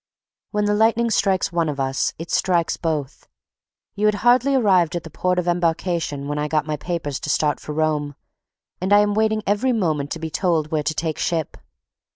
When 0.49 0.65
the 0.65 0.73
lightning 0.73 1.11
strikes 1.11 1.51
one 1.51 1.69
of 1.69 1.79
us 1.79 2.11
it 2.17 2.31
strikes 2.31 2.75
both: 2.75 3.27
you 3.93 4.07
had 4.07 4.15
hardly 4.25 4.55
arrived 4.55 4.95
at 4.95 5.03
the 5.03 5.11
port 5.11 5.37
of 5.37 5.47
embarkation 5.47 6.27
when 6.27 6.39
I 6.39 6.47
got 6.47 6.65
my 6.65 6.75
papers 6.75 7.19
to 7.19 7.29
start 7.29 7.59
for 7.59 7.73
Rome, 7.73 8.15
and 8.81 8.91
I 8.93 9.01
am 9.01 9.13
waiting 9.13 9.43
every 9.45 9.73
moment 9.73 10.09
to 10.13 10.19
be 10.19 10.31
told 10.31 10.71
where 10.71 10.81
to 10.81 10.95
take 10.95 11.19
ship. 11.19 11.55